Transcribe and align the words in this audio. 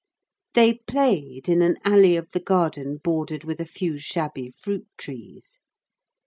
They 0.55 0.79
played 0.87 1.47
in 1.47 1.61
an 1.61 1.77
alley 1.83 2.15
of 2.15 2.31
the 2.31 2.39
garden 2.39 2.97
bordered 2.97 3.43
with 3.43 3.59
a 3.59 3.67
few 3.67 3.99
shabby 3.99 4.49
fruit 4.49 4.87
trees. 4.97 5.61